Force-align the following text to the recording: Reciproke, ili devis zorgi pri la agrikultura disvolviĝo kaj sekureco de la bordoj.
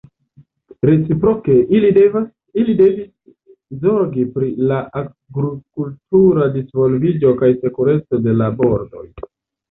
Reciproke, 0.89 1.55
ili 1.79 1.89
devis 2.79 3.03
zorgi 3.83 4.23
pri 4.37 4.49
la 4.71 4.79
agrikultura 5.01 6.47
disvolviĝo 6.57 7.35
kaj 7.43 7.51
sekureco 7.59 8.21
de 8.29 8.35
la 8.41 8.49
bordoj. 8.63 9.05